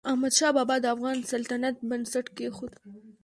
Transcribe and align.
احمدشاه 0.09 0.51
بابا 0.57 0.75
د 0.81 0.85
افغان 0.95 1.17
سلطنت 1.31 1.75
بنسټ 1.89 2.25
کېښود. 2.37 2.73